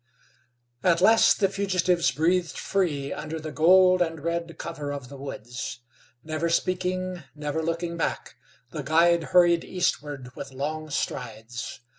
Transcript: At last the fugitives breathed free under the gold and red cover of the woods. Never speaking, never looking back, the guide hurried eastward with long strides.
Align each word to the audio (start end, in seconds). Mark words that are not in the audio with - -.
At 0.81 0.99
last 0.99 1.39
the 1.39 1.47
fugitives 1.47 2.09
breathed 2.09 2.57
free 2.57 3.13
under 3.13 3.39
the 3.39 3.51
gold 3.51 4.01
and 4.01 4.19
red 4.19 4.57
cover 4.57 4.91
of 4.91 5.09
the 5.09 5.15
woods. 5.15 5.81
Never 6.23 6.49
speaking, 6.49 7.21
never 7.35 7.61
looking 7.61 7.97
back, 7.97 8.35
the 8.71 8.81
guide 8.81 9.25
hurried 9.25 9.63
eastward 9.63 10.35
with 10.35 10.53
long 10.53 10.89
strides. 10.89 11.81